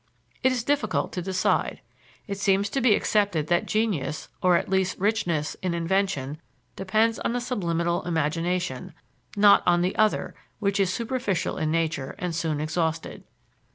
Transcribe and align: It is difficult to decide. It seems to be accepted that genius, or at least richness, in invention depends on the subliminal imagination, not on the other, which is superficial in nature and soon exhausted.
It 0.41 0.51
is 0.51 0.63
difficult 0.63 1.11
to 1.13 1.21
decide. 1.21 1.79
It 2.25 2.39
seems 2.39 2.71
to 2.71 2.81
be 2.81 2.95
accepted 2.95 3.45
that 3.49 3.67
genius, 3.67 4.29
or 4.41 4.55
at 4.57 4.67
least 4.67 4.97
richness, 4.97 5.55
in 5.61 5.75
invention 5.75 6.41
depends 6.75 7.19
on 7.19 7.33
the 7.33 7.39
subliminal 7.39 8.01
imagination, 8.07 8.93
not 9.37 9.61
on 9.67 9.83
the 9.83 9.95
other, 9.97 10.33
which 10.57 10.79
is 10.79 10.91
superficial 10.91 11.55
in 11.59 11.69
nature 11.69 12.15
and 12.17 12.35
soon 12.35 12.59
exhausted. 12.59 13.25